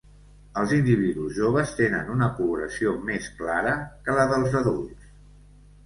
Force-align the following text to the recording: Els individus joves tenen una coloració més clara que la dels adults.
Els 0.61 0.71
individus 0.77 1.35
joves 1.41 1.75
tenen 1.81 2.09
una 2.15 2.31
coloració 2.39 2.97
més 3.13 3.31
clara 3.43 3.79
que 4.09 4.21
la 4.21 4.29
dels 4.37 4.61
adults. 4.65 5.17